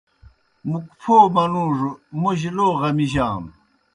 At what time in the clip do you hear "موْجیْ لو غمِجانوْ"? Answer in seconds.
2.19-3.51